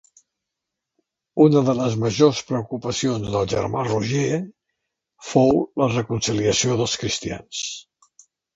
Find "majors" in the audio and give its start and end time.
2.03-2.41